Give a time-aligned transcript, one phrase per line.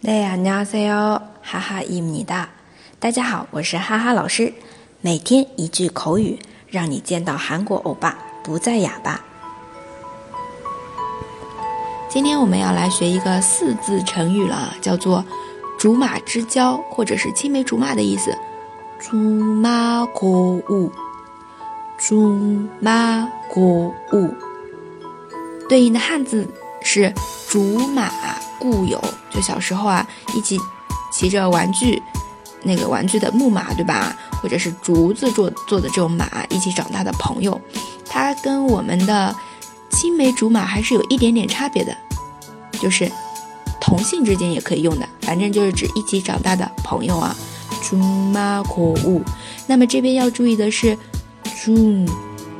[0.00, 1.20] 네 안녕하세요.
[1.42, 2.48] 하하입니다.
[2.98, 4.52] 大家好，我是哈哈老师。
[5.00, 9.20] 每天一句口语，让你见到韩国欧巴不再哑巴。
[12.08, 15.24] 今天我们要来学一个四字成语了，叫做“
[15.78, 18.36] 竹马之交”或者是“青梅竹马”的意思。
[18.98, 20.90] 竹马过物，
[21.98, 24.34] 竹马过物，
[25.68, 26.48] 对应的汉字
[26.83, 27.13] 是
[27.49, 28.11] “竹马
[28.59, 29.01] 故友”。
[29.29, 30.05] 就小时候啊，
[30.35, 30.59] 一起
[31.11, 32.01] 骑着玩具，
[32.63, 34.15] 那个玩具的木马，对吧？
[34.41, 37.59] 或者是竹子做做的这种马，一起长大的朋友，
[38.09, 39.35] 它跟我们的。
[39.93, 41.95] 青梅竹马还是有一点点差别的，
[42.79, 43.11] 就是
[43.81, 47.35] 同性之间也可以用的，反正就是指一起长大的朋友啊。
[47.83, 49.21] 竹马可物，
[49.67, 50.97] 那么这边要注意的是，
[51.61, 52.05] 竹，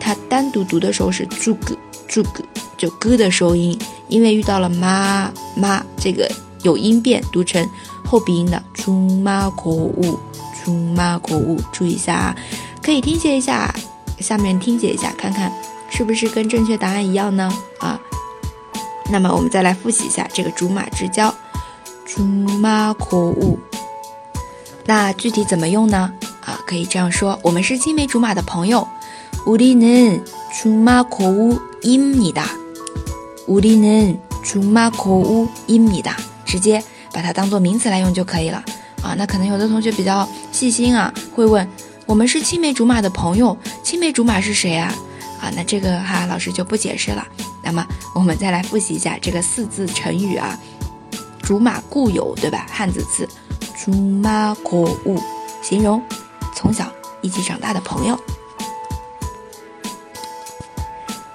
[0.00, 1.76] 它单独读的时候是竹个
[2.08, 2.42] 竹个，
[2.78, 6.29] 就哥的收音，因为遇到了妈妈这个
[6.63, 7.67] 有音变，读成
[8.05, 10.19] 后鼻音的竹马可物，
[10.63, 12.35] 竹马可物，注意一下啊，
[12.81, 13.73] 可以听写一下，
[14.19, 15.51] 下面听写一下，看看。
[15.89, 17.51] 是不是跟正确答案一样呢？
[17.79, 17.99] 啊，
[19.11, 21.33] 那么我们再来复习一下这个“竹马之交”，“
[22.05, 23.59] 竹马可物”。
[24.85, 26.11] 那具体怎么用呢？
[26.43, 28.87] 啊，可以这样说：我们是青梅竹马的朋友。
[29.45, 32.45] 우리는주마코우입니다
[33.47, 38.63] 우리는주마코우입니다直接把它当做名词来用就可以了。
[39.01, 41.67] 啊，那可能有的同学比较细心啊，会问：
[42.05, 44.93] 我们是青梅竹马的朋友，青梅竹马是谁啊？
[45.41, 47.27] 啊，那这个哈老师就不解释了。
[47.61, 47.85] 那么
[48.15, 52.65] 我们再来复习一下这个四字成语啊，“竹马故友”，对吧？
[52.71, 53.27] 汉字词“
[53.83, 55.19] 竹马可物”，
[55.61, 56.01] 形容
[56.55, 56.89] 从小
[57.21, 58.17] 一起长大的朋友。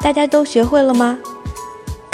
[0.00, 1.18] 大家都学会了吗？